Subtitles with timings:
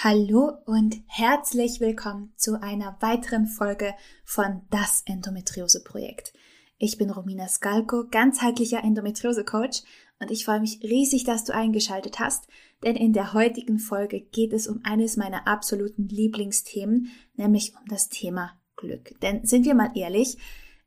[0.00, 6.32] Hallo und herzlich willkommen zu einer weiteren Folge von Das Endometriose Projekt.
[6.78, 9.82] Ich bin Romina Skalko, ganzheitlicher Endometriose Coach
[10.20, 12.46] und ich freue mich riesig, dass du eingeschaltet hast,
[12.84, 18.08] denn in der heutigen Folge geht es um eines meiner absoluten Lieblingsthemen, nämlich um das
[18.08, 19.18] Thema Glück.
[19.20, 20.38] Denn sind wir mal ehrlich,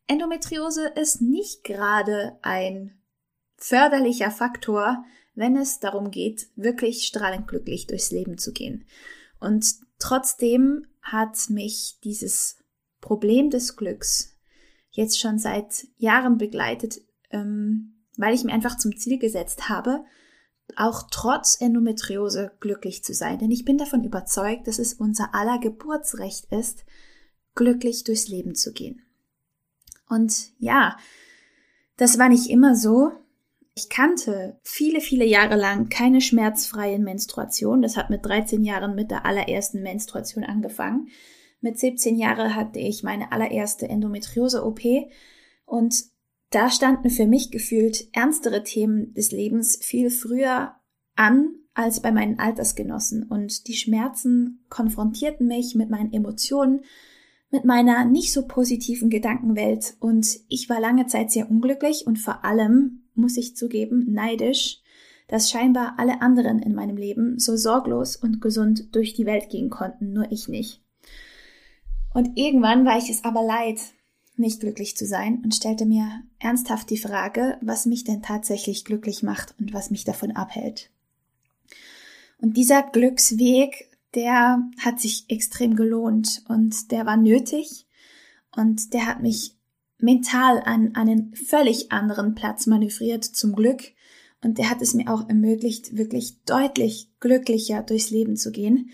[0.08, 2.98] Endometriose ist nicht gerade ein
[3.58, 5.04] förderlicher Faktor,
[5.42, 8.86] wenn es darum geht, wirklich strahlend glücklich durchs Leben zu gehen.
[9.40, 9.66] Und
[10.00, 12.60] trotzdem hat mich dieses
[13.02, 14.38] Problem des Glücks
[14.92, 17.02] jetzt schon seit Jahren begleitet,
[17.32, 20.06] ähm, weil ich mir einfach zum Ziel gesetzt habe,
[20.78, 23.40] auch trotz Endometriose glücklich zu sein.
[23.40, 26.86] Denn ich bin davon überzeugt, dass es unser aller Geburtsrecht ist,
[27.56, 29.02] glücklich durchs Leben zu gehen.
[30.08, 30.98] Und ja,
[31.98, 33.12] das war nicht immer so.
[33.74, 37.82] Ich kannte viele, viele Jahre lang keine schmerzfreien Menstruation.
[37.82, 41.08] Das hat mit 13 Jahren mit der allerersten Menstruation angefangen.
[41.62, 44.82] Mit 17 Jahren hatte ich meine allererste Endometriose-OP
[45.66, 46.04] und
[46.50, 50.76] da standen für mich gefühlt ernstere Themen des Lebens viel früher
[51.16, 56.82] an als bei meinen Altersgenossen und die Schmerzen konfrontierten mich mit meinen Emotionen,
[57.50, 62.44] mit meiner nicht so positiven Gedankenwelt und ich war lange Zeit sehr unglücklich und vor
[62.44, 64.82] allem muss ich zugeben, neidisch,
[65.28, 69.70] dass scheinbar alle anderen in meinem Leben so sorglos und gesund durch die Welt gehen
[69.70, 70.82] konnten, nur ich nicht.
[72.14, 73.80] Und irgendwann war ich es aber leid,
[74.36, 79.24] nicht glücklich zu sein und stellte mir ernsthaft die Frage, was mich denn tatsächlich glücklich
[79.24, 80.90] macht und was mich davon abhält.
[82.40, 87.86] Und dieser Glücksweg, der hat sich extrem gelohnt und der war nötig
[88.56, 89.56] und der hat mich
[90.02, 93.84] mental an einen völlig anderen Platz manövriert, zum Glück.
[94.44, 98.90] Und der hat es mir auch ermöglicht, wirklich deutlich glücklicher durchs Leben zu gehen.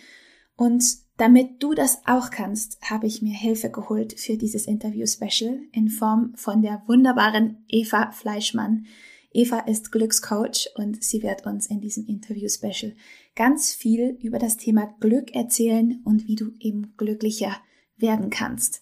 [0.55, 0.83] Und
[1.17, 6.33] damit du das auch kannst, habe ich mir Hilfe geholt für dieses Interview-Special in Form
[6.35, 8.85] von der wunderbaren Eva Fleischmann.
[9.31, 12.95] Eva ist Glückscoach und sie wird uns in diesem Interview-Special
[13.35, 17.55] ganz viel über das Thema Glück erzählen und wie du eben glücklicher
[17.97, 18.81] werden kannst.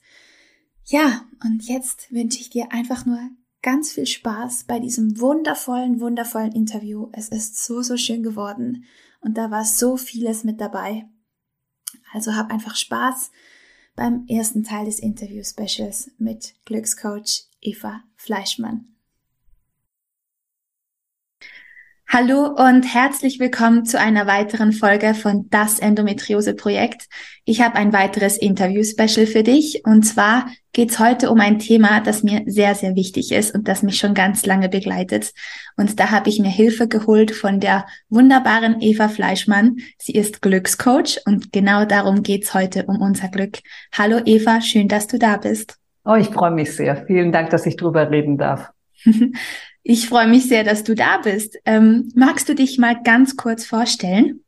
[0.85, 3.19] Ja, und jetzt wünsche ich dir einfach nur
[3.63, 7.09] ganz viel Spaß bei diesem wundervollen, wundervollen Interview.
[7.11, 8.85] Es ist so, so schön geworden
[9.21, 11.09] und da war so vieles mit dabei.
[12.13, 13.31] Also hab einfach Spaß
[13.95, 18.94] beim ersten Teil des Interview-Specials mit Glückscoach Eva Fleischmann.
[22.07, 27.07] Hallo und herzlich willkommen zu einer weiteren Folge von Das Endometriose Projekt.
[27.45, 32.01] Ich habe ein weiteres Interview-Special für dich und zwar geht es heute um ein Thema,
[32.01, 35.33] das mir sehr, sehr wichtig ist und das mich schon ganz lange begleitet.
[35.77, 39.77] Und da habe ich mir Hilfe geholt von der wunderbaren Eva Fleischmann.
[39.97, 43.57] Sie ist Glückscoach und genau darum geht's heute um unser Glück.
[43.97, 45.77] Hallo Eva, schön, dass du da bist.
[46.05, 47.03] Oh, ich freue mich sehr.
[47.07, 48.69] Vielen Dank, dass ich drüber reden darf.
[49.87, 51.59] Ich freue mich sehr, dass du da bist.
[51.63, 54.43] Ähm, magst du dich mal ganz kurz vorstellen?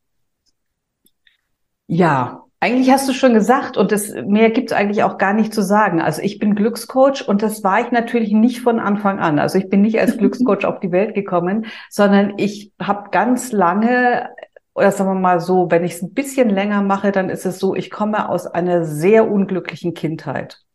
[1.86, 5.54] Ja, eigentlich hast du schon gesagt und das, mehr gibt es eigentlich auch gar nicht
[5.54, 6.02] zu sagen.
[6.02, 9.38] Also ich bin Glückscoach und das war ich natürlich nicht von Anfang an.
[9.38, 14.32] Also ich bin nicht als Glückscoach auf die Welt gekommen, sondern ich habe ganz lange
[14.74, 17.60] oder sagen wir mal so, wenn ich es ein bisschen länger mache, dann ist es
[17.60, 20.67] so, ich komme aus einer sehr unglücklichen Kindheit.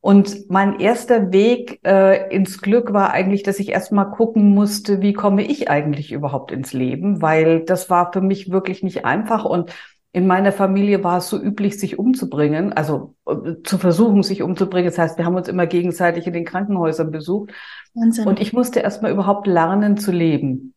[0.00, 5.14] Und mein erster Weg äh, ins Glück war eigentlich, dass ich erstmal gucken musste, wie
[5.14, 9.72] komme ich eigentlich überhaupt ins Leben, weil das war für mich wirklich nicht einfach und
[10.14, 14.88] in meiner Familie war es so üblich, sich umzubringen, also äh, zu versuchen, sich umzubringen.
[14.88, 17.50] Das heißt, wir haben uns immer gegenseitig in den Krankenhäusern besucht.
[17.94, 18.28] Wahnsinn.
[18.28, 20.74] Und ich musste erstmal überhaupt lernen zu leben.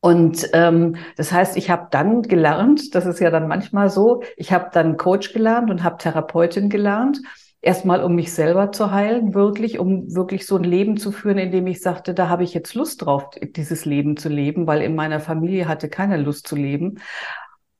[0.00, 4.52] Und ähm, das heißt, ich habe dann gelernt, das ist ja dann manchmal so, ich
[4.52, 7.20] habe dann Coach gelernt und habe Therapeutin gelernt
[7.62, 11.50] erstmal um mich selber zu heilen, wirklich, um wirklich so ein Leben zu führen, in
[11.50, 14.94] dem ich sagte, da habe ich jetzt Lust drauf, dieses Leben zu leben, weil in
[14.94, 17.00] meiner Familie hatte keiner Lust zu leben.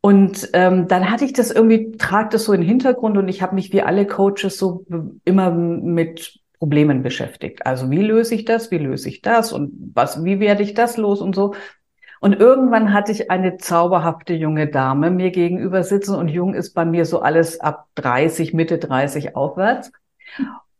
[0.02, 3.42] Und ähm, dann hatte ich das irgendwie, trag das so in den Hintergrund und ich
[3.42, 4.86] habe mich wie alle Coaches so
[5.24, 7.66] immer mit Problemen beschäftigt.
[7.66, 10.96] Also wie löse ich das, wie löse ich das und was, wie werde ich das
[10.96, 11.54] los und so.
[12.20, 16.84] Und irgendwann hatte ich eine zauberhafte junge Dame mir gegenüber sitzen und jung ist bei
[16.84, 19.90] mir so alles ab 30, Mitte 30 aufwärts.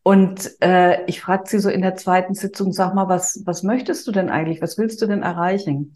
[0.03, 4.07] Und äh, ich fragte sie so in der zweiten Sitzung, sag mal, was, was möchtest
[4.07, 4.61] du denn eigentlich?
[4.61, 5.95] Was willst du denn erreichen?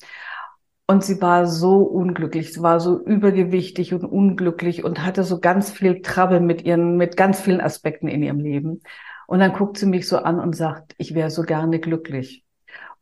[0.86, 5.70] Und sie war so unglücklich, sie war so übergewichtig und unglücklich und hatte so ganz
[5.70, 8.80] viel Trouble mit ihren, mit ganz vielen Aspekten in ihrem Leben.
[9.26, 12.43] Und dann guckt sie mich so an und sagt, ich wäre so gerne glücklich.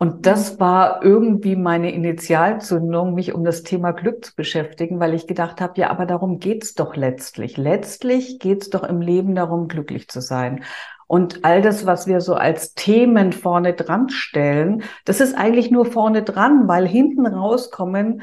[0.02, 5.28] Und das war irgendwie meine Initialzündung, mich um das Thema Glück zu beschäftigen, weil ich
[5.28, 7.56] gedacht habe, ja, aber darum geht's doch letztlich.
[7.56, 10.64] Letztlich geht's doch im Leben darum, glücklich zu sein.
[11.06, 15.84] Und all das, was wir so als Themen vorne dran stellen, das ist eigentlich nur
[15.84, 18.22] vorne dran, weil hinten rauskommen,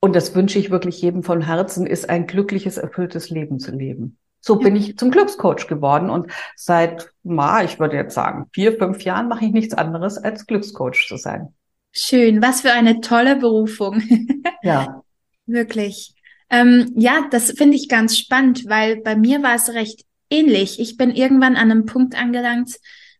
[0.00, 4.18] und das wünsche ich wirklich jedem von Herzen, ist ein glückliches, erfülltes Leben zu leben.
[4.48, 9.02] So bin ich zum Glückscoach geworden und seit, ma, ich würde jetzt sagen, vier, fünf
[9.02, 11.48] Jahren mache ich nichts anderes als Glückscoach zu sein.
[11.92, 14.02] Schön, was für eine tolle Berufung.
[14.62, 15.02] Ja.
[15.46, 16.14] Wirklich.
[16.50, 20.80] Ähm, ja, das finde ich ganz spannend, weil bei mir war es recht ähnlich.
[20.80, 22.74] Ich bin irgendwann an einem Punkt angelangt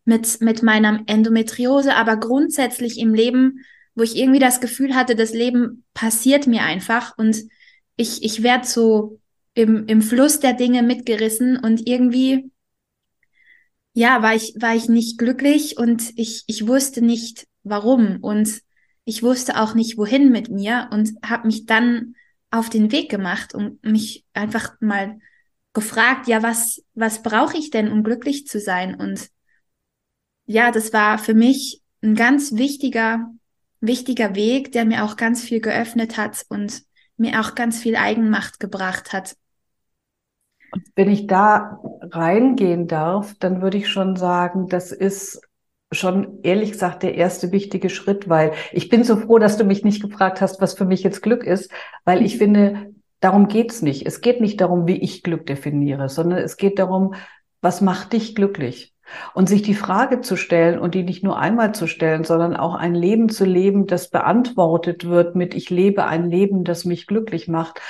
[0.05, 3.63] mit, mit meiner Endometriose, aber grundsätzlich im Leben,
[3.95, 7.37] wo ich irgendwie das Gefühl hatte, das Leben passiert mir einfach und
[7.95, 9.18] ich, ich werde so
[9.53, 12.51] im, im Fluss der Dinge mitgerissen und irgendwie,
[13.93, 18.61] ja, war ich, war ich nicht glücklich und ich, ich wusste nicht warum und
[19.05, 22.15] ich wusste auch nicht wohin mit mir und habe mich dann
[22.51, 25.19] auf den Weg gemacht und mich einfach mal
[25.73, 28.95] gefragt, ja, was, was brauche ich denn, um glücklich zu sein?
[28.95, 29.29] Und
[30.45, 33.31] ja, das war für mich ein ganz wichtiger,
[33.81, 36.83] wichtiger Weg, der mir auch ganz viel geöffnet hat und
[37.19, 39.35] mir auch ganz viel Eigenmacht gebracht hat.
[40.71, 45.41] Und wenn ich da reingehen darf, dann würde ich schon sagen, das ist
[45.91, 49.83] schon ehrlich gesagt der erste wichtige Schritt, weil ich bin so froh, dass du mich
[49.83, 51.71] nicht gefragt hast, was für mich jetzt Glück ist,
[52.05, 54.05] weil ich finde, darum geht's nicht.
[54.05, 57.15] Es geht nicht darum, wie ich Glück definiere, sondern es geht darum,
[57.61, 58.93] was macht dich glücklich?
[59.33, 62.75] Und sich die Frage zu stellen und die nicht nur einmal zu stellen, sondern auch
[62.75, 67.47] ein Leben zu leben, das beantwortet wird mit ich lebe ein Leben, das mich glücklich
[67.47, 67.81] macht.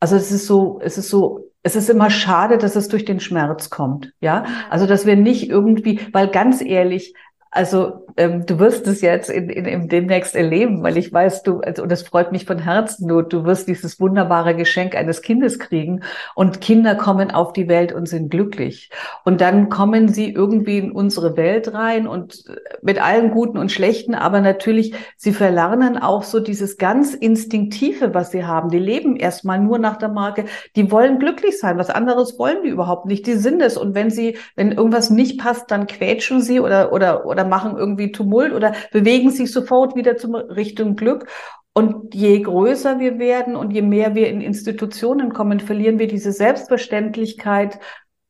[0.00, 3.18] Also es ist so, es ist so, es ist immer schade, dass es durch den
[3.18, 4.12] Schmerz kommt.
[4.20, 7.14] Ja, also dass wir nicht irgendwie, weil ganz ehrlich,
[7.50, 11.60] also ähm, du wirst es jetzt in, in, in demnächst erleben, weil ich weiß, du,
[11.60, 15.58] also, und das freut mich von Herzen, du, du wirst dieses wunderbare Geschenk eines Kindes
[15.58, 16.02] kriegen
[16.34, 18.90] und Kinder kommen auf die Welt und sind glücklich.
[19.24, 23.70] Und dann kommen sie irgendwie in unsere Welt rein und äh, mit allen Guten und
[23.70, 28.70] Schlechten, aber natürlich, sie verlernen auch so dieses ganz Instinktive, was sie haben.
[28.70, 31.78] Die leben erstmal nur nach der Marke, die wollen glücklich sein.
[31.78, 33.26] Was anderes wollen die überhaupt nicht.
[33.26, 33.76] Die sind es.
[33.76, 38.12] Und wenn sie, wenn irgendwas nicht passt, dann quetschen sie oder, oder, oder machen irgendwie
[38.12, 41.28] Tumult oder bewegen sich sofort wieder zum Richtung Glück.
[41.72, 46.32] Und je größer wir werden und je mehr wir in Institutionen kommen, verlieren wir diese
[46.32, 47.78] Selbstverständlichkeit,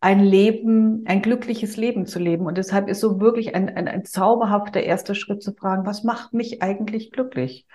[0.01, 2.47] ein Leben, ein glückliches Leben zu leben.
[2.47, 6.33] Und deshalb ist so wirklich ein, ein, ein zauberhafter erster Schritt zu fragen, was macht
[6.33, 7.67] mich eigentlich glücklich?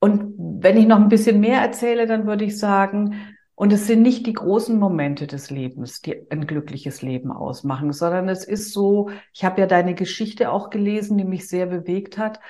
[0.00, 3.31] Und wenn ich noch ein bisschen mehr erzähle, dann würde ich sagen,
[3.62, 8.28] und es sind nicht die großen Momente des Lebens, die ein glückliches Leben ausmachen, sondern
[8.28, 12.40] es ist so, ich habe ja deine Geschichte auch gelesen, die mich sehr bewegt hat.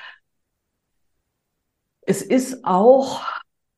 [2.01, 3.21] Es ist auch,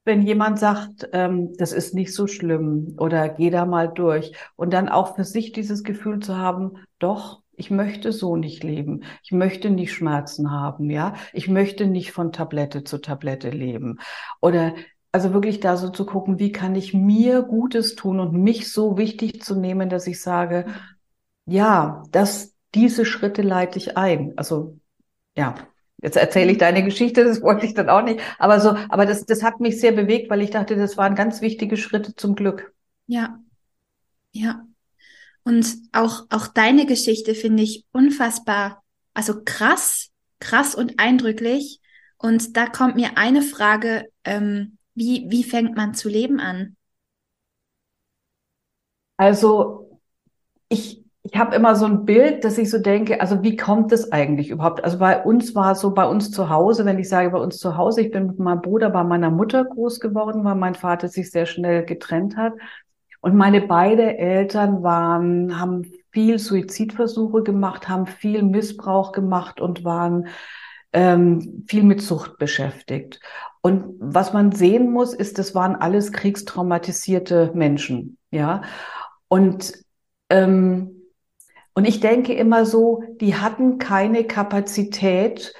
[0.04, 4.72] wenn jemand sagt, ähm, das ist nicht so schlimm oder geh da mal durch und
[4.72, 9.02] dann auch für sich dieses Gefühl zu haben, doch, ich möchte so nicht leben.
[9.24, 11.14] Ich möchte nicht Schmerzen haben, ja.
[11.32, 13.98] Ich möchte nicht von Tablette zu Tablette leben.
[14.40, 14.74] Oder
[15.14, 18.98] also wirklich da so zu gucken, wie kann ich mir Gutes tun und mich so
[18.98, 20.66] wichtig zu nehmen, dass ich sage,
[21.46, 24.32] ja, das, diese Schritte leite ich ein.
[24.36, 24.80] Also,
[25.36, 25.54] ja.
[26.02, 28.18] Jetzt erzähle ich deine Geschichte, das wollte ich dann auch nicht.
[28.40, 31.40] Aber so, aber das, das hat mich sehr bewegt, weil ich dachte, das waren ganz
[31.40, 32.74] wichtige Schritte zum Glück.
[33.06, 33.38] Ja.
[34.32, 34.66] Ja.
[35.44, 38.82] Und auch, auch deine Geschichte finde ich unfassbar,
[39.14, 41.80] also krass, krass und eindrücklich.
[42.18, 46.76] Und da kommt mir eine Frage ähm, wie, wie fängt man zu leben an?
[49.16, 50.00] Also
[50.68, 54.12] ich, ich habe immer so ein Bild, dass ich so denke, also wie kommt es
[54.12, 54.82] eigentlich überhaupt?
[54.84, 57.58] Also bei uns war es so, bei uns zu Hause, wenn ich sage bei uns
[57.58, 61.08] zu Hause, ich bin mit meinem Bruder bei meiner Mutter groß geworden, weil mein Vater
[61.08, 62.54] sich sehr schnell getrennt hat.
[63.20, 70.28] Und meine beiden Eltern waren, haben viel Suizidversuche gemacht, haben viel Missbrauch gemacht und waren
[70.92, 73.20] ähm, viel mit Sucht beschäftigt.
[73.64, 78.60] Und was man sehen muss, ist, das waren alles kriegstraumatisierte Menschen, ja.
[79.28, 79.72] Und
[80.28, 81.04] ähm,
[81.72, 85.54] und ich denke immer so, die hatten keine Kapazität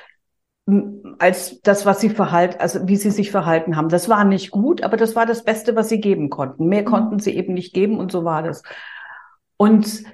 [1.19, 3.89] als das, was sie verhalten, also wie sie sich verhalten haben.
[3.89, 6.67] Das war nicht gut, aber das war das Beste, was sie geben konnten.
[6.67, 6.87] Mehr mhm.
[6.87, 8.63] konnten sie eben nicht geben und so war das.
[9.57, 10.05] Und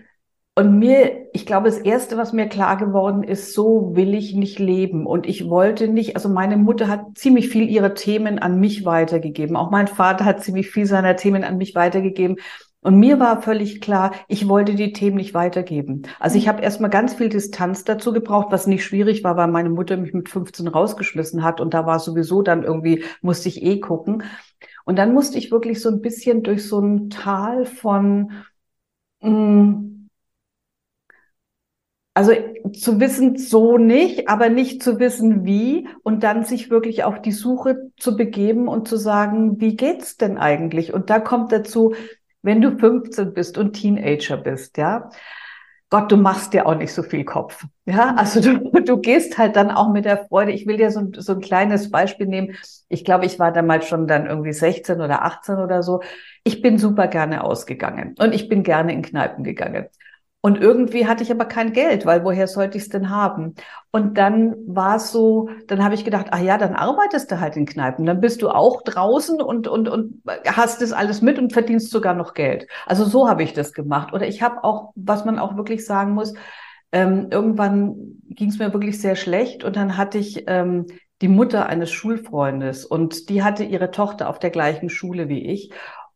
[0.57, 4.59] Und mir, ich glaube, das erste, was mir klar geworden ist, so will ich nicht
[4.59, 5.07] leben.
[5.07, 9.57] Und ich wollte nicht, also meine Mutter hat ziemlich viel ihre Themen an mich weitergegeben.
[9.57, 12.37] Auch mein Vater hat ziemlich viel seiner Themen an mich weitergegeben.
[12.83, 16.03] Und mir war völlig klar, ich wollte die Themen nicht weitergeben.
[16.19, 19.69] Also ich habe erstmal ganz viel Distanz dazu gebraucht, was nicht schwierig war, weil meine
[19.69, 23.81] Mutter mich mit 15 rausgeschmissen hat und da war sowieso dann irgendwie, musste ich eh
[23.81, 24.25] gucken.
[24.87, 28.33] Und dann musste ich wirklich so ein bisschen durch so ein Tal von,
[29.21, 30.00] mh, mm,
[32.21, 32.35] also
[32.75, 37.33] zu wissen so nicht, aber nicht zu wissen wie und dann sich wirklich auf die
[37.33, 40.93] Suche zu begeben und zu sagen, wie geht's denn eigentlich?
[40.93, 41.95] Und da kommt dazu,
[42.43, 45.09] wenn du 15 bist und Teenager bist, ja,
[45.89, 47.65] Gott, du machst dir auch nicht so viel Kopf.
[47.87, 50.53] Ja, also du, du gehst halt dann auch mit der Freude.
[50.53, 52.55] Ich will dir so, so ein kleines Beispiel nehmen.
[52.91, 56.03] Ich glaube, ich war damals schon dann irgendwie 16 oder 18 oder so.
[56.45, 59.87] Ich bin super gerne ausgegangen und ich bin gerne in Kneipen gegangen.
[60.43, 63.55] Und irgendwie hatte ich aber kein Geld, weil woher sollte ich es denn haben?
[63.91, 67.57] Und dann war es so, dann habe ich gedacht, ach ja, dann arbeitest du halt
[67.57, 68.07] in Kneipen.
[68.07, 72.15] Dann bist du auch draußen und, und, und hast das alles mit und verdienst sogar
[72.15, 72.67] noch Geld.
[72.87, 74.15] Also so habe ich das gemacht.
[74.15, 76.33] Oder ich habe auch, was man auch wirklich sagen muss,
[76.93, 77.95] ähm, irgendwann
[78.29, 80.87] ging es mir wirklich sehr schlecht und dann hatte ich ähm,
[81.23, 85.71] die Mutter eines Schulfreundes und die hatte ihre Tochter auf der gleichen Schule wie ich.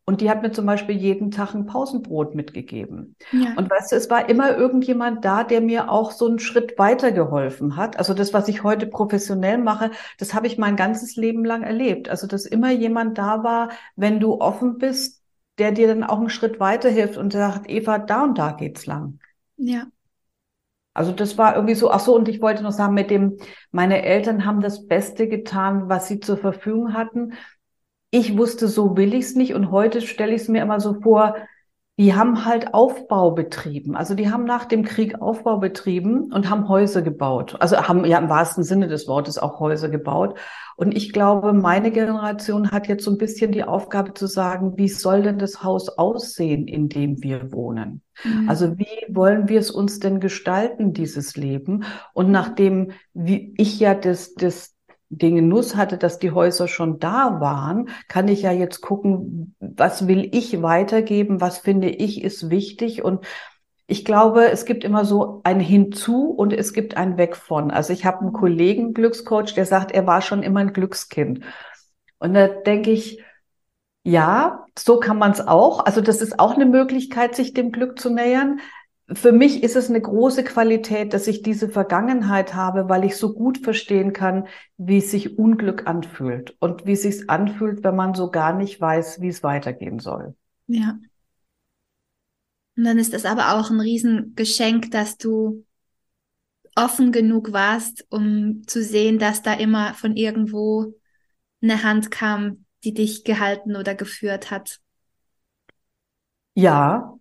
[0.07, 3.17] Und die hat mir zum Beispiel jeden Tag ein Pausenbrot mitgegeben.
[3.33, 3.55] Ja.
[3.57, 7.11] Und weißt du, es war immer irgendjemand da, der mir auch so einen Schritt weiter
[7.11, 7.99] geholfen hat.
[7.99, 12.11] Also das, was ich heute professionell mache, das habe ich mein ganzes Leben lang erlebt.
[12.11, 15.23] Also dass immer jemand da war, wenn du offen bist,
[15.57, 18.85] der dir dann auch einen Schritt weiter hilft und sagt, Eva, da und da geht's
[18.85, 19.21] lang.
[19.57, 19.87] Ja.
[20.93, 23.39] Also das war irgendwie so, ach so, und ich wollte noch sagen, mit dem,
[23.73, 27.33] meine Eltern haben das Beste getan, was sie zur Verfügung hatten
[28.15, 29.55] ich wusste, so will ich es nicht.
[29.55, 31.35] Und heute stelle ich es mir immer so vor,
[31.99, 33.97] die haben halt Aufbau betrieben.
[33.97, 37.57] Also die haben nach dem Krieg Aufbau betrieben und haben Häuser gebaut.
[37.59, 40.39] Also haben ja im wahrsten Sinne des Wortes auch Häuser gebaut.
[40.77, 44.89] Und ich glaube, meine Generation hat jetzt so ein bisschen die Aufgabe zu sagen, wie
[44.89, 48.03] soll denn das Haus aussehen, in dem wir wohnen?
[48.23, 48.49] Mhm.
[48.49, 51.85] Also wie wollen wir es uns denn gestalten, dieses Leben?
[52.13, 54.74] Und nachdem wie ich ja das, das,
[55.09, 60.09] den Genuss hatte, dass die Häuser schon da waren, kann ich ja jetzt gucken, was
[60.09, 63.25] will ich weitergeben, was finde ich ist wichtig und
[63.87, 67.71] ich glaube, es gibt immer so ein Hinzu und es gibt ein Weg von.
[67.71, 71.41] Also ich habe einen Kollegen, Glückscoach, der sagt, er war schon immer ein Glückskind.
[72.19, 73.23] Und da denke ich,
[74.03, 75.85] ja, so kann man es auch.
[75.85, 78.61] Also das ist auch eine Möglichkeit, sich dem Glück zu nähern
[79.13, 83.35] für mich ist es eine große Qualität, dass ich diese Vergangenheit habe, weil ich so
[83.35, 84.47] gut verstehen kann,
[84.79, 89.21] wie sich Unglück anfühlt und wie es sich anfühlt, wenn man so gar nicht weiß,
[89.21, 90.35] wie es weitergehen soll.
[90.67, 90.99] Ja.
[92.77, 95.65] Und dann ist es aber auch ein Riesengeschenk, dass du
[96.75, 100.95] offen genug warst, um zu sehen, dass da immer von irgendwo
[101.63, 104.81] eine Hand kam, die dich gehalten oder geführt hat.
[106.55, 107.15] Ja,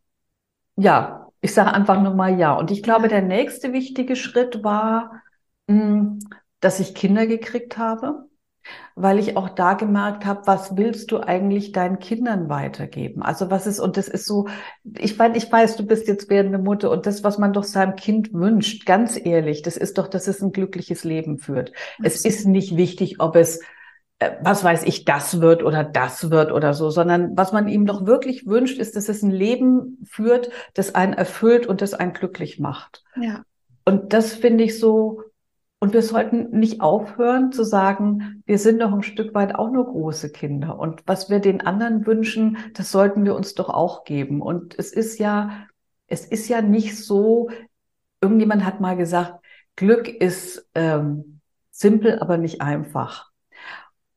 [0.76, 2.54] ja, ich sage einfach nur mal ja.
[2.54, 5.22] Und ich glaube, der nächste wichtige Schritt war,
[5.70, 6.20] hm,
[6.62, 8.30] dass ich Kinder gekriegt habe,
[8.96, 13.22] weil ich auch da gemerkt habe, was willst du eigentlich deinen Kindern weitergeben?
[13.22, 14.48] Also was ist, und das ist so,
[14.98, 17.98] ich weiß, ich weiß, du bist jetzt werdende Mutter und das, was man doch seinem
[17.98, 21.74] Kind wünscht, ganz ehrlich, das ist doch, dass es ein glückliches Leben führt.
[22.02, 23.60] Es ist nicht wichtig, ob es
[24.42, 28.06] was weiß ich, das wird oder das wird oder so, sondern was man ihm doch
[28.06, 32.60] wirklich wünscht, ist, dass es ein Leben führt, das einen erfüllt und das einen glücklich
[32.60, 33.04] macht.
[33.20, 33.44] Ja.
[33.86, 35.22] Und das finde ich so,
[35.84, 39.86] und wir sollten nicht aufhören zu sagen, wir sind doch ein Stück weit auch nur
[39.86, 40.80] große Kinder.
[40.80, 44.42] Und was wir den anderen wünschen, das sollten wir uns doch auch geben.
[44.42, 45.68] Und es ist ja,
[46.08, 47.50] es ist ja nicht so,
[48.22, 49.44] irgendjemand hat mal gesagt,
[49.76, 53.33] Glück ist ähm, simpel, aber nicht einfach.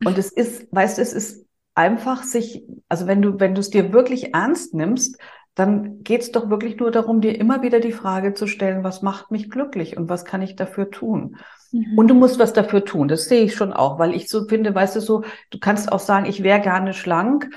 [0.04, 3.70] Und es ist, weißt du, es ist einfach sich, also wenn du, wenn du es
[3.70, 5.18] dir wirklich ernst nimmst,
[5.54, 9.00] dann geht es doch wirklich nur darum, dir immer wieder die Frage zu stellen, was
[9.00, 11.36] macht mich glücklich und was kann ich dafür tun?
[11.72, 11.98] Mhm.
[11.98, 13.08] Und du musst was dafür tun.
[13.08, 15.98] Das sehe ich schon auch, weil ich so finde, weißt du so, du kannst auch
[15.98, 17.48] sagen, ich wäre gerne schlank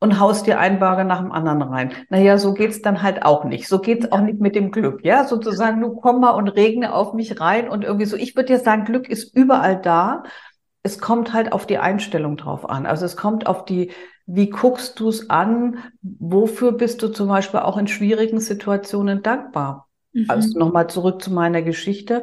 [0.00, 1.92] und haust dir einen Burger nach dem anderen rein.
[2.08, 3.68] Naja, so geht's dann halt auch nicht.
[3.68, 5.04] So geht's auch nicht mit dem Glück.
[5.04, 8.16] Ja, sozusagen, du komm mal und regne auf mich rein und irgendwie so.
[8.16, 10.22] Ich würde dir sagen, Glück ist überall da
[10.84, 12.86] es kommt halt auf die Einstellung drauf an.
[12.86, 13.90] Also es kommt auf die,
[14.26, 15.78] wie guckst du es an?
[16.02, 19.88] Wofür bist du zum Beispiel auch in schwierigen Situationen dankbar?
[20.12, 20.26] Mhm.
[20.28, 22.22] Also nochmal zurück zu meiner Geschichte.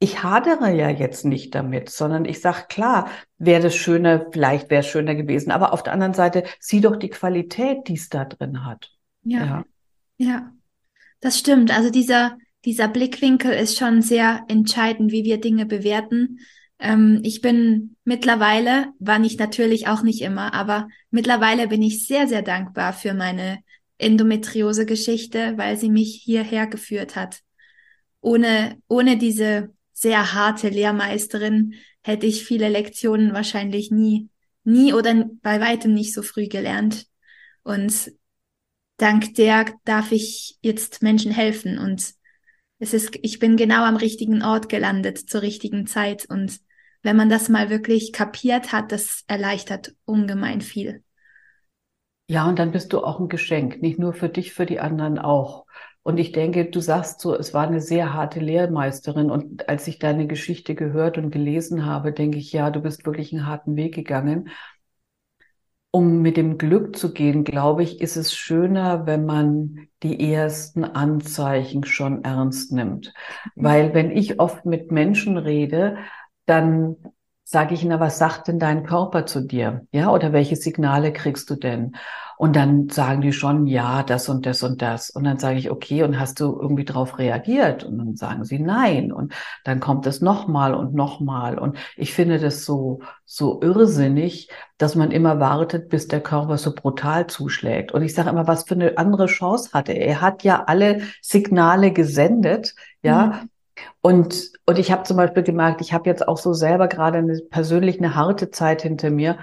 [0.00, 3.08] Ich hadere ja jetzt nicht damit, sondern ich sage, klar,
[3.38, 5.52] wäre das schöner, vielleicht wäre es schöner gewesen.
[5.52, 8.90] Aber auf der anderen Seite, sieh doch die Qualität, die es da drin hat.
[9.22, 9.44] Ja.
[9.44, 9.64] ja.
[10.18, 10.52] ja.
[11.20, 11.70] Das stimmt.
[11.70, 16.40] Also dieser, dieser Blickwinkel ist schon sehr entscheidend, wie wir Dinge bewerten.
[16.78, 22.26] Ähm, ich bin mittlerweile, war ich natürlich auch nicht immer, aber mittlerweile bin ich sehr,
[22.26, 23.60] sehr dankbar für meine
[23.98, 27.40] Endometriose-Geschichte, weil sie mich hierher geführt hat.
[28.20, 34.28] Ohne, ohne diese sehr harte Lehrmeisterin hätte ich viele Lektionen wahrscheinlich nie,
[34.64, 37.06] nie oder bei weitem nicht so früh gelernt.
[37.62, 38.12] Und
[38.96, 42.14] dank der darf ich jetzt Menschen helfen und
[42.84, 46.60] es ist, ich bin genau am richtigen Ort gelandet zur richtigen Zeit und
[47.02, 51.02] wenn man das mal wirklich kapiert hat, das erleichtert ungemein viel.
[52.28, 55.18] Ja, und dann bist du auch ein Geschenk, nicht nur für dich, für die anderen
[55.18, 55.66] auch.
[56.02, 59.30] Und ich denke, du sagst so, es war eine sehr harte Lehrmeisterin.
[59.30, 63.32] Und als ich deine Geschichte gehört und gelesen habe, denke ich, ja, du bist wirklich
[63.32, 64.50] einen harten Weg gegangen
[65.94, 70.82] um mit dem Glück zu gehen, glaube ich, ist es schöner, wenn man die ersten
[70.82, 73.14] Anzeichen schon ernst nimmt.
[73.54, 73.64] Mhm.
[73.64, 75.98] Weil wenn ich oft mit Menschen rede,
[76.46, 76.96] dann
[77.44, 79.86] sage ich, na, was sagt denn dein Körper zu dir?
[79.92, 81.94] Ja, oder welche Signale kriegst du denn?
[82.36, 85.10] Und dann sagen die schon, ja, das und das und das.
[85.10, 87.84] Und dann sage ich, okay, und hast du irgendwie darauf reagiert?
[87.84, 89.12] Und dann sagen sie nein.
[89.12, 91.58] Und dann kommt es nochmal und nochmal.
[91.58, 94.48] Und ich finde das so, so irrsinnig,
[94.78, 97.92] dass man immer wartet, bis der Körper so brutal zuschlägt.
[97.92, 100.06] Und ich sage immer, was für eine andere Chance hatte er?
[100.06, 103.26] Er hat ja alle Signale gesendet, ja.
[103.26, 103.50] Mhm.
[104.00, 107.40] Und, und ich habe zum Beispiel gemerkt, ich habe jetzt auch so selber gerade eine,
[107.50, 109.38] persönlich eine harte Zeit hinter mir.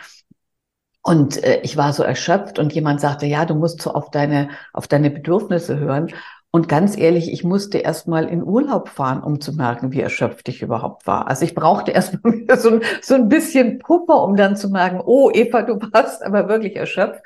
[1.03, 4.50] Und äh, ich war so erschöpft und jemand sagte, ja, du musst so auf deine,
[4.74, 6.13] auf deine Bedürfnisse hören.
[6.51, 10.50] Und ganz ehrlich, ich musste erst mal in Urlaub fahren, um zu merken, wie erschöpft
[10.50, 11.27] ich überhaupt war.
[11.27, 15.01] Also ich brauchte erst mal so ein, so ein bisschen Puffer, um dann zu merken,
[15.03, 17.22] oh Eva, du warst aber wirklich erschöpft.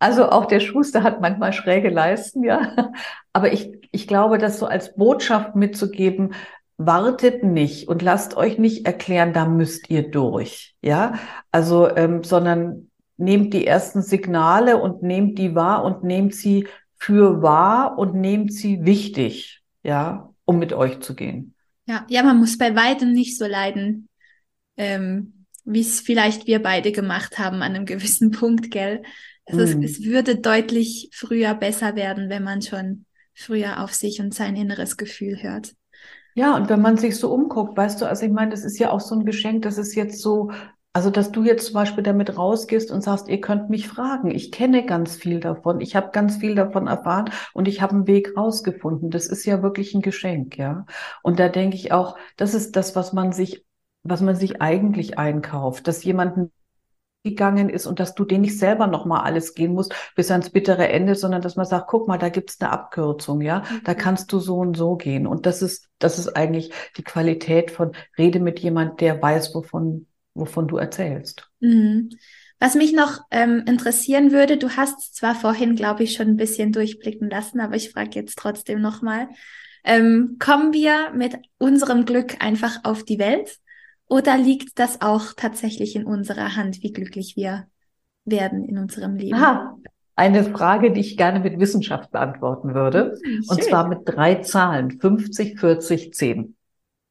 [0.00, 2.92] Also auch der Schuster hat manchmal schräge Leisten, ja.
[3.32, 6.34] Aber ich, ich glaube, das so als Botschaft mitzugeben,
[6.76, 11.14] wartet nicht und lasst euch nicht erklären, da müsst ihr durch, ja.
[11.52, 17.42] Also, ähm, sondern nehmt die ersten Signale und nehmt die wahr und nehmt sie für
[17.42, 21.54] wahr und nehmt sie wichtig, ja, um mit euch zu gehen.
[21.86, 24.08] Ja, ja, man muss bei weitem nicht so leiden,
[24.76, 29.02] ähm, wie es vielleicht wir beide gemacht haben an einem gewissen Punkt, gell?
[29.46, 29.82] Also mm.
[29.82, 34.56] es, es würde deutlich früher besser werden, wenn man schon früher auf sich und sein
[34.56, 35.74] inneres Gefühl hört.
[36.34, 38.90] Ja, und wenn man sich so umguckt, weißt du, also ich meine, das ist ja
[38.90, 40.50] auch so ein Geschenk, das ist jetzt so
[40.94, 44.30] also, dass du jetzt zum Beispiel damit rausgehst und sagst, ihr könnt mich fragen.
[44.30, 45.80] Ich kenne ganz viel davon.
[45.80, 49.10] Ich habe ganz viel davon erfahren und ich habe einen Weg rausgefunden.
[49.10, 50.86] Das ist ja wirklich ein Geschenk, ja.
[51.24, 53.66] Und da denke ich auch, das ist das, was man sich,
[54.04, 56.52] was man sich eigentlich einkauft, dass jemand
[57.24, 60.88] gegangen ist und dass du den nicht selber nochmal alles gehen musst bis ans bittere
[60.90, 63.80] Ende, sondern dass man sagt, guck mal, da gibt's eine Abkürzung, ja, mhm.
[63.82, 65.26] da kannst du so und so gehen.
[65.26, 70.06] Und das ist, das ist eigentlich die Qualität von Rede mit jemand, der weiß, wovon
[70.34, 71.50] wovon du erzählst.
[71.60, 72.10] Mhm.
[72.60, 76.72] Was mich noch ähm, interessieren würde, du hast zwar vorhin, glaube ich, schon ein bisschen
[76.72, 79.28] durchblicken lassen, aber ich frage jetzt trotzdem nochmal.
[79.84, 83.58] Ähm, kommen wir mit unserem Glück einfach auf die Welt
[84.06, 87.66] oder liegt das auch tatsächlich in unserer Hand, wie glücklich wir
[88.24, 89.34] werden in unserem Leben?
[89.34, 89.76] Aha.
[90.16, 93.18] Eine Frage, die ich gerne mit Wissenschaft beantworten würde.
[93.24, 94.92] Hm, und zwar mit drei Zahlen.
[95.00, 96.53] 50, 40, 10.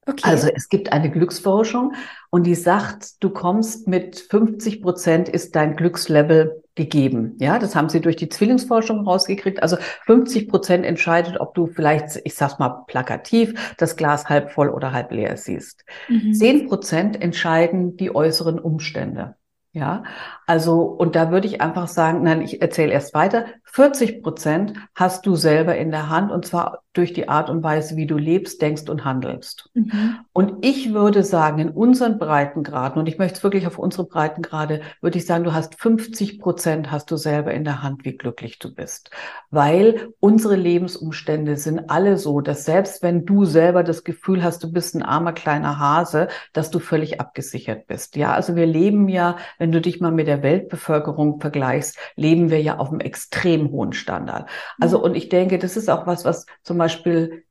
[0.05, 0.21] Okay.
[0.23, 1.93] Also es gibt eine Glücksforschung
[2.29, 7.37] und die sagt, du kommst mit 50 Prozent ist dein Glückslevel gegeben.
[7.39, 9.61] Ja, das haben sie durch die Zwillingsforschung rausgekriegt.
[9.61, 14.69] Also 50 Prozent entscheidet, ob du vielleicht, ich sag's mal plakativ, das Glas halb voll
[14.69, 15.85] oder halb leer siehst.
[16.09, 16.33] Mhm.
[16.33, 19.35] 10 Prozent entscheiden die äußeren Umstände.
[19.75, 20.03] Ja,
[20.45, 23.45] also, und da würde ich einfach sagen, nein, ich erzähle erst weiter.
[23.73, 27.95] 40 Prozent hast du selber in der Hand und zwar durch die Art und Weise,
[27.95, 29.71] wie du lebst, denkst und handelst.
[29.73, 30.17] Mhm.
[30.31, 34.81] Und ich würde sagen, in unseren Breitengraden, und ich möchte es wirklich auf unsere Breitengrade,
[35.01, 38.59] würde ich sagen, du hast 50 Prozent hast du selber in der Hand, wie glücklich
[38.59, 39.09] du bist.
[39.49, 44.71] Weil unsere Lebensumstände sind alle so, dass selbst wenn du selber das Gefühl hast, du
[44.71, 48.15] bist ein armer kleiner Hase, dass du völlig abgesichert bist.
[48.17, 52.61] Ja, also wir leben ja, wenn du dich mal mit der Weltbevölkerung vergleichst, leben wir
[52.61, 54.49] ja auf einem extrem hohen Standard.
[54.79, 55.03] Also, mhm.
[55.05, 57.43] und ich denke, das ist auch was, was zum Beispiel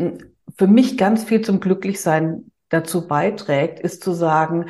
[0.00, 0.18] hm,
[0.56, 4.66] für mich ganz viel zum Glücklichsein dazu beiträgt, ist zu sagen,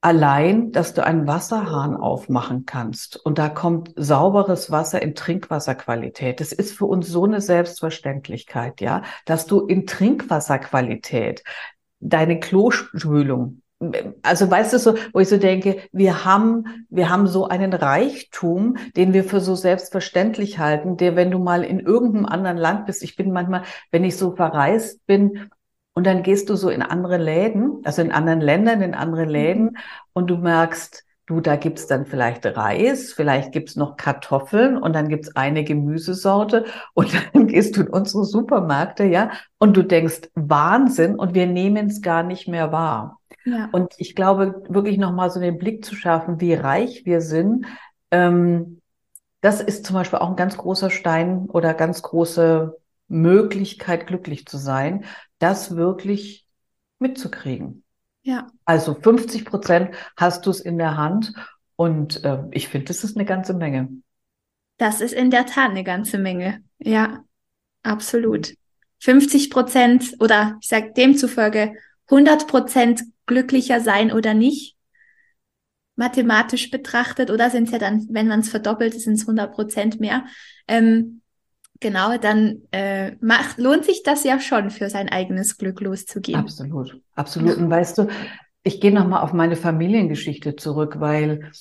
[0.00, 6.40] allein, dass du einen Wasserhahn aufmachen kannst und da kommt sauberes Wasser in Trinkwasserqualität.
[6.40, 11.44] Das ist für uns so eine Selbstverständlichkeit, ja, dass du in Trinkwasserqualität
[12.00, 13.59] deine Klospülung
[14.22, 18.76] also weißt du so, wo ich so denke, wir haben, wir haben so einen Reichtum,
[18.94, 23.02] den wir für so selbstverständlich halten, der, wenn du mal in irgendeinem anderen Land bist,
[23.02, 25.50] ich bin manchmal, wenn ich so verreist bin,
[25.94, 29.64] und dann gehst du so in andere Läden, also in anderen Ländern, in andere Läden,
[29.64, 29.76] mhm.
[30.12, 35.08] und du merkst, du, da gibt's dann vielleicht Reis, vielleicht gibt's noch Kartoffeln und dann
[35.08, 36.64] gibt's eine Gemüsesorte
[36.94, 41.86] und dann gehst du in unsere Supermärkte, ja, und du denkst, Wahnsinn, und wir nehmen
[41.86, 43.19] es gar nicht mehr wahr.
[43.44, 43.68] Ja.
[43.72, 47.66] Und ich glaube, wirklich nochmal so den Blick zu schaffen, wie reich wir sind,
[48.10, 48.80] ähm,
[49.40, 52.76] das ist zum Beispiel auch ein ganz großer Stein oder ganz große
[53.08, 55.04] Möglichkeit, glücklich zu sein,
[55.38, 56.46] das wirklich
[56.98, 57.82] mitzukriegen.
[58.22, 58.48] Ja.
[58.64, 61.32] Also 50 Prozent hast du es in der Hand
[61.76, 63.88] und äh, ich finde, das ist eine ganze Menge.
[64.76, 66.62] Das ist in der Tat eine ganze Menge.
[66.78, 67.24] Ja,
[67.82, 68.54] absolut.
[69.00, 71.72] 50 Prozent oder ich sage demzufolge
[72.10, 74.76] 100 Prozent glücklicher sein oder nicht,
[75.94, 80.00] mathematisch betrachtet, oder sind es ja dann, wenn man es verdoppelt, sind es 100 Prozent
[80.00, 80.24] mehr.
[80.66, 81.22] Ähm,
[81.78, 86.40] genau, dann äh, macht, lohnt sich das ja schon, für sein eigenes Glück loszugehen.
[86.40, 87.56] Absolut, absolut.
[87.56, 88.08] Und weißt du,
[88.64, 91.52] ich gehe nochmal auf meine Familiengeschichte zurück, weil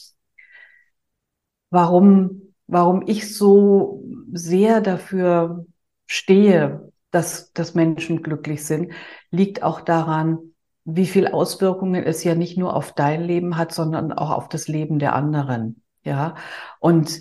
[1.69, 4.03] warum, warum ich so
[4.33, 5.67] sehr dafür
[6.07, 8.91] stehe, dass, dass Menschen glücklich sind,
[9.29, 10.49] liegt auch daran,
[10.85, 14.67] wie viel Auswirkungen es ja nicht nur auf dein Leben hat, sondern auch auf das
[14.67, 15.83] Leben der anderen.
[16.03, 16.35] Ja.
[16.79, 17.19] Und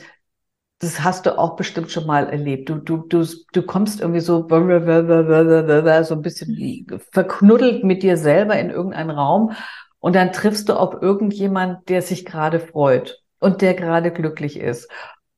[0.81, 2.69] das hast du auch bestimmt schon mal erlebt.
[2.69, 8.71] Du, du, du, du kommst irgendwie so, so ein bisschen verknuddelt mit dir selber in
[8.71, 9.53] irgendeinen Raum
[9.99, 14.89] und dann triffst du auf irgendjemand, der sich gerade freut und der gerade glücklich ist.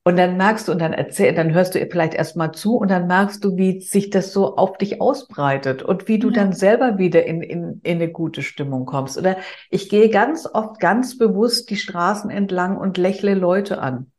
[0.03, 2.89] Und dann merkst du und dann erzähl, dann hörst du ihr vielleicht erstmal zu und
[2.89, 6.33] dann merkst du, wie sich das so auf dich ausbreitet und wie du ja.
[6.33, 9.15] dann selber wieder in, in, in eine gute Stimmung kommst.
[9.17, 9.37] Oder
[9.69, 14.11] ich gehe ganz oft ganz bewusst die Straßen entlang und lächle Leute an.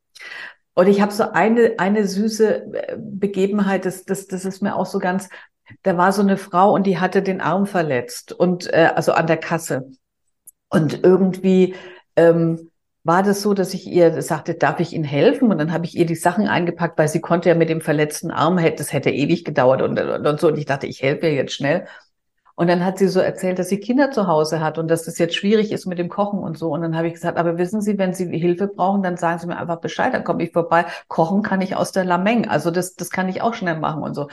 [0.75, 4.87] Und ich habe so eine, eine süße äh, Begebenheit, das, das, das ist mir auch
[4.87, 5.29] so ganz,
[5.83, 9.27] da war so eine Frau und die hatte den Arm verletzt und äh, also an
[9.27, 9.91] der Kasse.
[10.69, 11.75] Und irgendwie
[12.17, 12.71] ähm,
[13.05, 15.51] war das so, dass ich ihr sagte, darf ich Ihnen helfen?
[15.51, 18.31] Und dann habe ich ihr die Sachen eingepackt, weil sie konnte ja mit dem verletzten
[18.31, 20.49] Arm, das hätte ewig gedauert und, und, und so.
[20.49, 21.87] Und ich dachte, ich helfe ihr jetzt schnell.
[22.55, 25.19] Und dann hat sie so erzählt, dass sie Kinder zu Hause hat und dass das
[25.19, 26.71] jetzt schwierig ist mit dem Kochen und so.
[26.71, 29.47] Und dann habe ich gesagt, aber wissen Sie, wenn Sie Hilfe brauchen, dann sagen Sie
[29.47, 30.85] mir einfach Bescheid, dann komme ich vorbei.
[31.09, 32.49] Kochen kann ich aus der Lameng.
[32.49, 34.29] Also das, das kann ich auch schnell machen und so.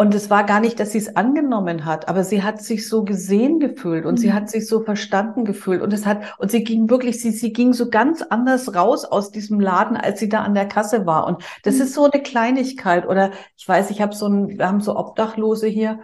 [0.00, 3.02] Und es war gar nicht, dass sie es angenommen hat, aber sie hat sich so
[3.02, 4.18] gesehen gefühlt und mhm.
[4.18, 7.52] sie hat sich so verstanden gefühlt und es hat, und sie ging wirklich, sie, sie
[7.52, 11.26] ging so ganz anders raus aus diesem Laden, als sie da an der Kasse war.
[11.26, 11.82] Und das mhm.
[11.82, 15.66] ist so eine Kleinigkeit oder ich weiß, ich habe so ein, wir haben so Obdachlose
[15.66, 15.98] hier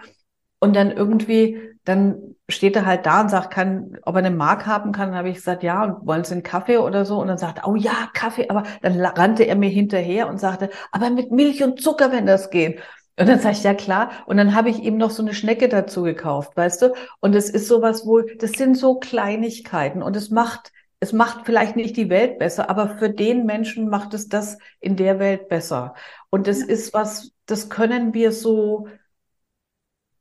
[0.58, 4.66] und dann irgendwie, dann steht er halt da und sagt, kann, ob er eine Mark
[4.66, 5.10] haben kann.
[5.10, 7.20] Dann habe ich gesagt, ja, und wollen Sie einen Kaffee oder so?
[7.20, 8.48] Und dann sagt oh ja, Kaffee.
[8.48, 12.50] Aber dann rannte er mir hinterher und sagte, aber mit Milch und Zucker, wenn das
[12.50, 12.80] geht.
[13.16, 14.10] Und dann sage ich, ja klar.
[14.26, 16.94] Und dann habe ich ihm noch so eine Schnecke dazu gekauft, weißt du?
[17.20, 21.76] Und es ist sowas wohl, das sind so Kleinigkeiten und es macht, es macht vielleicht
[21.76, 25.94] nicht die Welt besser, aber für den Menschen macht es das in der Welt besser.
[26.30, 28.88] Und das ist was, das können wir so,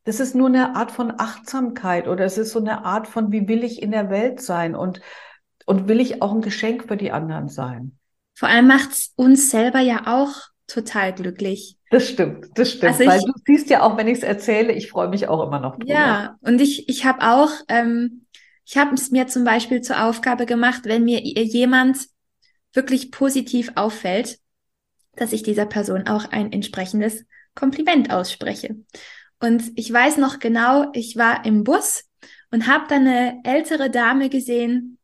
[0.04, 3.48] das ist nur eine Art von Achtsamkeit oder es ist so eine Art von, wie
[3.48, 5.02] will ich in der Welt sein und,
[5.66, 7.98] und will ich auch ein Geschenk für die anderen sein.
[8.36, 11.78] Vor allem macht es uns selber ja auch total glücklich.
[11.90, 13.00] Das stimmt, das stimmt.
[13.00, 15.46] Also Weil ich, du siehst ja auch, wenn ich es erzähle, ich freue mich auch
[15.46, 15.94] immer noch drüber.
[15.94, 18.26] Ja, und ich, ich habe auch, ähm,
[18.66, 21.98] ich habe es mir zum Beispiel zur Aufgabe gemacht, wenn mir jemand
[22.74, 24.40] wirklich positiv auffällt,
[25.16, 28.78] dass ich dieser Person auch ein entsprechendes Kompliment ausspreche.
[29.40, 32.06] Und ich weiß noch genau, ich war im Bus
[32.52, 34.98] und habe dann eine ältere Dame gesehen,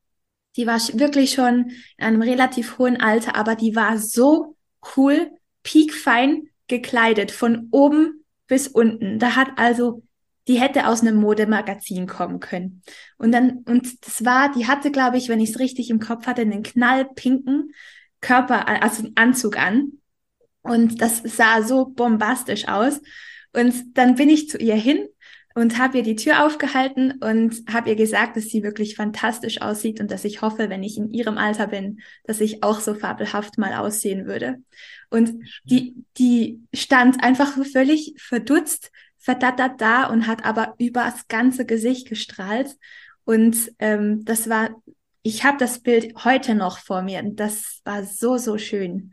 [0.55, 4.55] die war wirklich schon in einem relativ hohen Alter, aber die war so
[4.95, 5.31] cool,
[5.63, 9.19] piekfein gekleidet, von oben bis unten.
[9.19, 10.03] Da hat also,
[10.47, 12.81] die hätte aus einem Modemagazin kommen können.
[13.17, 16.25] Und dann, und das war, die hatte, glaube ich, wenn ich es richtig im Kopf
[16.27, 17.73] hatte, einen knallpinken
[18.21, 19.93] Körper, also einen Anzug an.
[20.61, 23.01] Und das sah so bombastisch aus.
[23.53, 25.07] Und dann bin ich zu ihr hin
[25.59, 29.99] und habe ihr die Tür aufgehalten und habe ihr gesagt, dass sie wirklich fantastisch aussieht
[29.99, 33.57] und dass ich hoffe, wenn ich in ihrem Alter bin, dass ich auch so fabelhaft
[33.57, 34.59] mal aussehen würde.
[35.09, 35.33] Und
[35.65, 42.07] die, die stand einfach völlig verdutzt, verdattert da und hat aber über das ganze Gesicht
[42.07, 42.77] gestrahlt.
[43.25, 44.69] Und ähm, das war,
[45.23, 49.11] ich habe das Bild heute noch vor mir und das war so, so schön.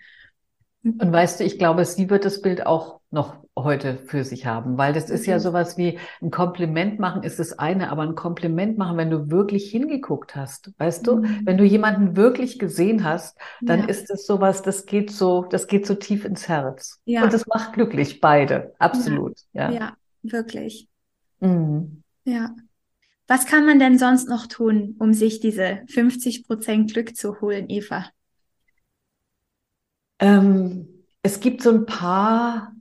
[0.85, 4.79] Und weißt du, ich glaube, sie wird das Bild auch noch heute für sich haben,
[4.79, 8.79] weil das ist ja sowas wie ein Kompliment machen ist das eine, aber ein Kompliment
[8.79, 11.41] machen, wenn du wirklich hingeguckt hast, weißt du, Mhm.
[11.45, 13.87] wenn du jemanden wirklich gesehen hast, dann Ja.
[13.87, 17.01] ist es sowas, das geht so, das geht so tief ins Herz.
[17.07, 17.25] Ja.
[17.25, 19.73] Und das macht glücklich, beide, absolut, ja.
[19.73, 20.89] Ja, wirklich.
[21.41, 22.03] Mhm.
[22.25, 22.55] Ja.
[23.27, 28.05] Was kann man denn sonst noch tun, um sich diese 50% Glück zu holen, Eva?
[30.19, 30.89] Ähm,
[31.23, 32.73] es gibt so ein paar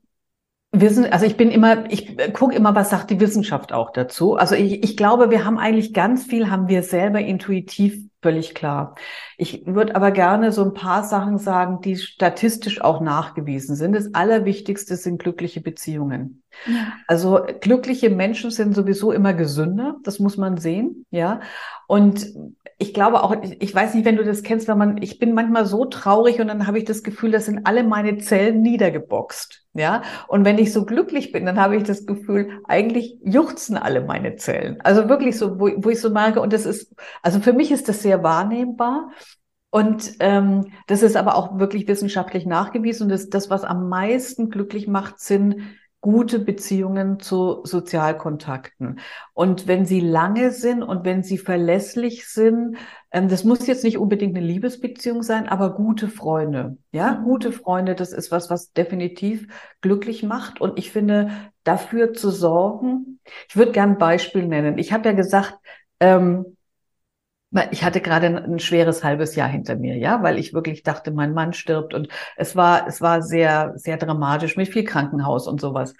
[0.81, 4.35] Wissen, also ich bin immer, ich gucke immer, was sagt die Wissenschaft auch dazu.
[4.35, 8.95] Also ich, ich glaube, wir haben eigentlich ganz viel, haben wir selber intuitiv völlig klar.
[9.37, 13.93] Ich würde aber gerne so ein paar Sachen sagen, die statistisch auch nachgewiesen sind.
[13.93, 16.41] Das Allerwichtigste sind glückliche Beziehungen.
[16.65, 16.93] Ja.
[17.07, 21.41] Also glückliche Menschen sind sowieso immer gesünder, das muss man sehen, ja.
[21.85, 22.25] Und
[22.77, 25.65] ich glaube auch, ich, weiß nicht, wenn du das kennst, wenn man, ich bin manchmal
[25.65, 30.01] so traurig und dann habe ich das Gefühl, das sind alle meine Zellen niedergeboxt, ja.
[30.27, 34.35] Und wenn ich so glücklich bin, dann habe ich das Gefühl, eigentlich juchzen alle meine
[34.35, 34.81] Zellen.
[34.81, 37.87] Also wirklich so, wo, wo ich so merke, und das ist, also für mich ist
[37.87, 39.11] das sehr wahrnehmbar.
[39.69, 43.03] Und ähm, das ist aber auch wirklich wissenschaftlich nachgewiesen.
[43.03, 45.63] Und das, das, was am meisten glücklich macht, sind
[46.05, 48.99] gute Beziehungen zu Sozialkontakten.
[49.33, 52.77] Und wenn sie lange sind und wenn sie verlässlich sind,
[53.09, 56.77] ähm, das muss jetzt nicht unbedingt eine Liebesbeziehung sein, aber gute Freunde.
[56.91, 57.23] Ja, Mhm.
[57.23, 59.47] gute Freunde, das ist was, was definitiv
[59.81, 60.61] glücklich macht.
[60.61, 61.31] Und ich finde,
[61.63, 64.77] dafür zu sorgen, ich würde gern ein Beispiel nennen.
[64.77, 65.55] Ich habe ja gesagt,
[65.99, 66.54] ähm,
[67.71, 71.33] ich hatte gerade ein, schweres halbes Jahr hinter mir, ja, weil ich wirklich dachte, mein
[71.33, 75.93] Mann stirbt und es war, es war sehr, sehr dramatisch mit viel Krankenhaus und sowas.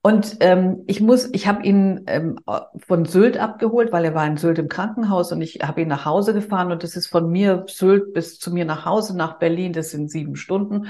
[0.00, 2.38] Und ähm, ich muss, ich habe ihn ähm,
[2.86, 6.04] von Sylt abgeholt, weil er war in Sylt im Krankenhaus und ich habe ihn nach
[6.04, 9.72] Hause gefahren und das ist von mir Sylt bis zu mir nach Hause nach Berlin,
[9.72, 10.86] das sind sieben Stunden.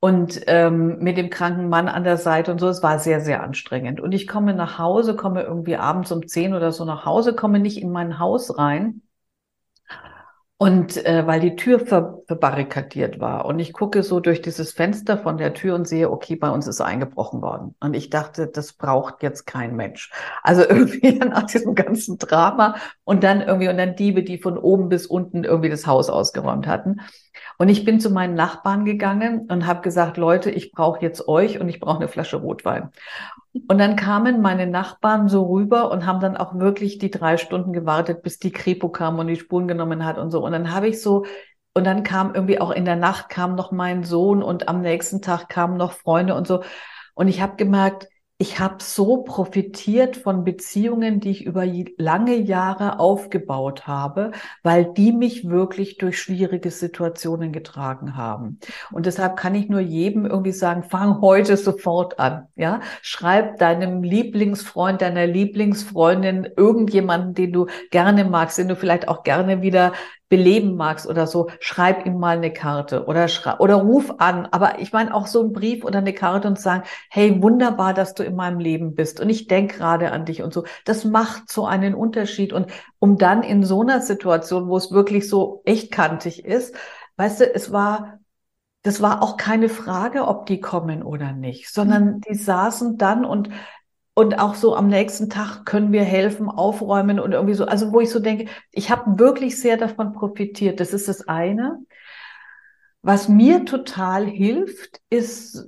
[0.00, 3.42] Und ähm, mit dem kranken Mann an der Seite und so, es war sehr, sehr
[3.42, 4.00] anstrengend.
[4.00, 7.60] Und ich komme nach Hause, komme irgendwie abends um zehn oder so nach Hause, komme
[7.60, 9.02] nicht in mein Haus rein.
[10.56, 13.46] Und äh, weil die Tür ver verbarrikadiert war.
[13.46, 16.66] Und ich gucke so durch dieses Fenster von der Tür und sehe, okay, bei uns
[16.66, 17.74] ist eingebrochen worden.
[17.80, 20.12] Und ich dachte, das braucht jetzt kein Mensch.
[20.42, 24.90] Also irgendwie nach diesem ganzen Drama und dann irgendwie, und dann Diebe, die von oben
[24.90, 27.00] bis unten irgendwie das Haus ausgeräumt hatten.
[27.60, 31.60] Und ich bin zu meinen Nachbarn gegangen und habe gesagt, Leute, ich brauche jetzt euch
[31.60, 32.88] und ich brauche eine Flasche Rotwein.
[33.52, 37.74] Und dann kamen meine Nachbarn so rüber und haben dann auch wirklich die drei Stunden
[37.74, 40.42] gewartet, bis die Kripo kam und die Spuren genommen hat und so.
[40.42, 41.26] Und dann habe ich so,
[41.74, 45.20] und dann kam irgendwie auch in der Nacht kam noch mein Sohn und am nächsten
[45.20, 46.62] Tag kamen noch Freunde und so.
[47.12, 48.08] Und ich habe gemerkt,
[48.40, 51.66] ich habe so profitiert von Beziehungen, die ich über
[51.98, 54.30] lange Jahre aufgebaut habe,
[54.62, 58.58] weil die mich wirklich durch schwierige Situationen getragen haben.
[58.92, 62.48] Und deshalb kann ich nur jedem irgendwie sagen, fang heute sofort an.
[62.56, 69.22] Ja, schreib deinem Lieblingsfreund, deiner Lieblingsfreundin, irgendjemanden, den du gerne magst, den du vielleicht auch
[69.22, 69.92] gerne wieder
[70.30, 74.46] beleben magst oder so, schreib ihm mal eine Karte oder schreib, oder ruf an.
[74.46, 78.14] Aber ich meine auch so einen Brief oder eine Karte und sagen, hey, wunderbar, dass
[78.14, 80.64] du in meinem Leben bist und ich denke gerade an dich und so.
[80.86, 82.52] Das macht so einen Unterschied.
[82.54, 82.68] Und
[83.00, 86.74] um dann in so einer Situation, wo es wirklich so echt kantig ist,
[87.16, 88.20] weißt du, es war
[88.82, 93.50] das war auch keine Frage, ob die kommen oder nicht, sondern die saßen dann und
[94.14, 97.64] und auch so am nächsten Tag können wir helfen, aufräumen und irgendwie so.
[97.66, 100.80] Also wo ich so denke, ich habe wirklich sehr davon profitiert.
[100.80, 101.78] Das ist das eine.
[103.02, 105.66] Was mir total hilft, ist,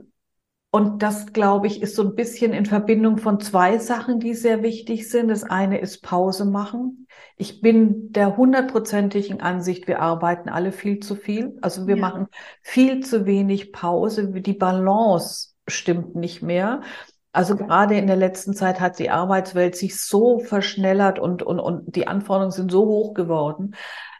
[0.70, 4.62] und das glaube ich, ist so ein bisschen in Verbindung von zwei Sachen, die sehr
[4.62, 5.28] wichtig sind.
[5.28, 7.06] Das eine ist Pause machen.
[7.36, 11.58] Ich bin der hundertprozentigen Ansicht, wir arbeiten alle viel zu viel.
[11.62, 12.00] Also wir Ja.
[12.02, 12.28] machen
[12.62, 14.28] viel zu wenig Pause.
[14.28, 16.82] Die Balance stimmt nicht mehr.
[17.32, 21.96] Also gerade in der letzten Zeit hat die Arbeitswelt sich so verschnellert und, und, und
[21.96, 23.74] die Anforderungen sind so hoch geworden,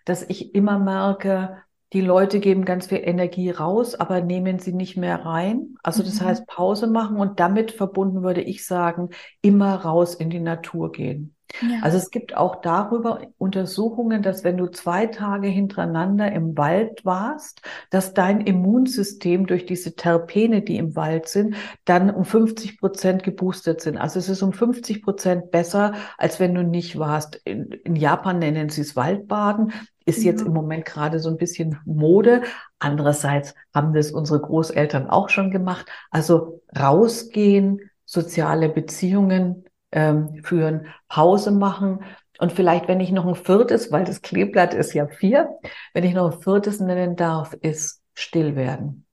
[0.06, 4.96] dass ich immer merke, die Leute geben ganz viel Energie raus, aber nehmen sie nicht
[4.96, 5.74] mehr rein.
[5.82, 6.24] Also das Mhm.
[6.24, 9.10] heißt Pause machen und damit verbunden würde ich sagen,
[9.42, 11.34] immer raus in die Natur gehen.
[11.60, 11.82] Ja.
[11.82, 17.60] Also es gibt auch darüber Untersuchungen, dass wenn du zwei Tage hintereinander im Wald warst,
[17.90, 23.82] dass dein Immunsystem durch diese Terpene, die im Wald sind, dann um 50 Prozent geboostert
[23.82, 23.98] sind.
[23.98, 27.36] Also es ist um 50 Prozent besser, als wenn du nicht warst.
[27.44, 29.72] In, in Japan nennen sie es Waldbaden.
[30.04, 32.42] Ist jetzt im Moment gerade so ein bisschen Mode.
[32.78, 35.86] Andererseits haben das unsere Großeltern auch schon gemacht.
[36.10, 42.00] Also rausgehen, soziale Beziehungen ähm, führen, Pause machen
[42.38, 45.58] und vielleicht, wenn ich noch ein viertes, weil das Kleeblatt ist ja vier,
[45.94, 49.06] wenn ich noch ein viertes nennen darf, ist still werden.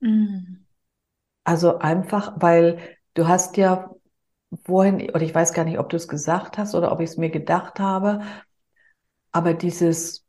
[0.00, 0.64] Mhm.
[1.44, 2.78] Also einfach, weil
[3.14, 3.90] du hast ja
[4.64, 7.16] vorhin, oder ich weiß gar nicht, ob du es gesagt hast oder ob ich es
[7.16, 8.20] mir gedacht habe,
[9.32, 10.24] aber dieses,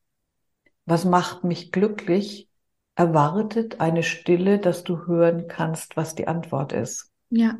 [0.89, 2.49] was macht mich glücklich,
[2.95, 7.11] erwartet eine Stille, dass du hören kannst, was die Antwort ist.
[7.29, 7.57] Ja.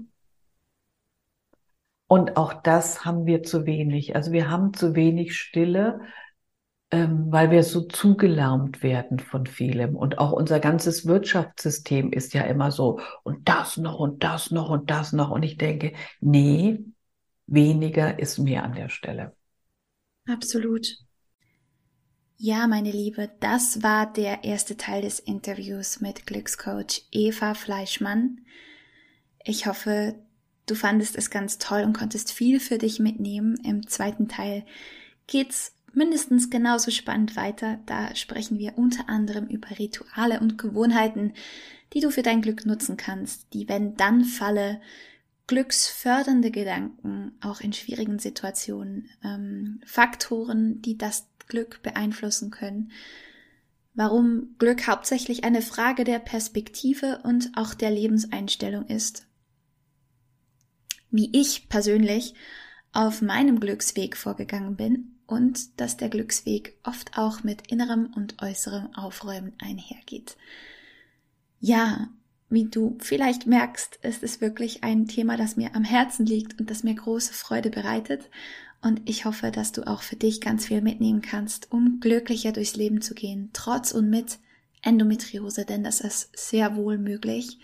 [2.08, 4.15] Und auch das haben wir zu wenig.
[4.15, 6.02] Also wir haben zu wenig Stille,
[6.92, 9.96] ähm, weil wir so zugelärmt werden von vielem.
[9.96, 14.70] Und auch unser ganzes Wirtschaftssystem ist ja immer so, und das noch und das noch
[14.70, 15.30] und das noch.
[15.30, 16.80] Und ich denke, nee,
[17.46, 19.36] weniger ist mehr an der Stelle.
[20.28, 20.98] Absolut.
[22.41, 28.39] Ja, meine Liebe, das war der erste Teil des Interviews mit Glückscoach Eva Fleischmann.
[29.43, 30.15] Ich hoffe,
[30.65, 33.58] du fandest es ganz toll und konntest viel für dich mitnehmen.
[33.65, 34.63] Im zweiten Teil
[35.28, 37.82] geht's mindestens genauso spannend weiter.
[37.88, 41.34] Da sprechen wir unter anderem über Rituale und Gewohnheiten,
[41.91, 44.80] die du für dein Glück nutzen kannst, die wenn dann falle,
[45.47, 52.91] glücksfördernde Gedanken, auch in schwierigen Situationen, ähm, Faktoren, die das Glück beeinflussen können,
[53.93, 59.27] warum Glück hauptsächlich eine Frage der Perspektive und auch der Lebenseinstellung ist,
[61.12, 62.33] wie ich persönlich
[62.93, 68.95] auf meinem Glücksweg vorgegangen bin und dass der Glücksweg oft auch mit innerem und äußerem
[68.95, 70.38] Aufräumen einhergeht.
[71.59, 72.09] Ja,
[72.49, 76.71] wie du vielleicht merkst, ist es wirklich ein Thema, das mir am Herzen liegt und
[76.71, 78.29] das mir große Freude bereitet.
[78.82, 82.76] Und ich hoffe, dass du auch für dich ganz viel mitnehmen kannst, um glücklicher durchs
[82.76, 84.39] Leben zu gehen, trotz und mit
[84.82, 87.60] Endometriose, denn das ist sehr wohl möglich.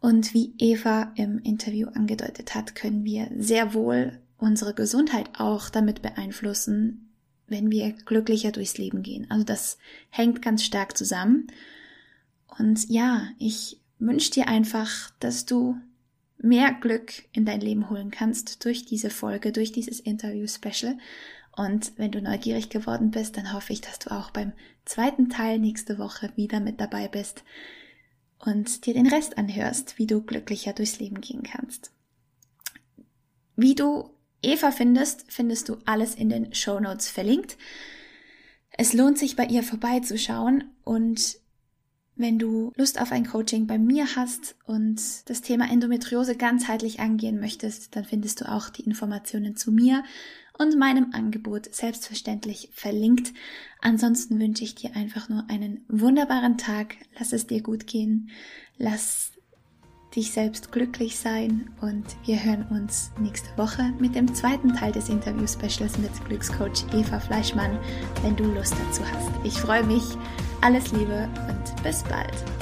[0.00, 6.02] Und wie Eva im Interview angedeutet hat, können wir sehr wohl unsere Gesundheit auch damit
[6.02, 7.12] beeinflussen,
[7.46, 9.30] wenn wir glücklicher durchs Leben gehen.
[9.30, 9.78] Also das
[10.10, 11.46] hängt ganz stark zusammen.
[12.58, 15.78] Und ja, ich wünsche dir einfach, dass du
[16.42, 20.98] mehr Glück in dein Leben holen kannst durch diese Folge, durch dieses Interview-Special.
[21.56, 24.52] Und wenn du neugierig geworden bist, dann hoffe ich, dass du auch beim
[24.84, 27.44] zweiten Teil nächste Woche wieder mit dabei bist
[28.38, 31.92] und dir den Rest anhörst, wie du glücklicher durchs Leben gehen kannst.
[33.54, 34.10] Wie du
[34.42, 37.56] Eva findest, findest du alles in den Show Notes verlinkt.
[38.70, 41.36] Es lohnt sich bei ihr vorbeizuschauen und
[42.22, 47.38] wenn du Lust auf ein Coaching bei mir hast und das Thema Endometriose ganzheitlich angehen
[47.38, 50.02] möchtest, dann findest du auch die Informationen zu mir
[50.58, 53.32] und meinem Angebot selbstverständlich verlinkt.
[53.80, 56.96] Ansonsten wünsche ich dir einfach nur einen wunderbaren Tag.
[57.18, 58.30] Lass es dir gut gehen.
[58.78, 59.31] Lass
[60.14, 65.08] dich selbst glücklich sein und wir hören uns nächste Woche mit dem zweiten Teil des
[65.08, 67.78] Interview-Specials mit Glückscoach Eva Fleischmann,
[68.22, 69.30] wenn du Lust dazu hast.
[69.44, 70.04] Ich freue mich.
[70.60, 72.61] Alles Liebe und bis bald.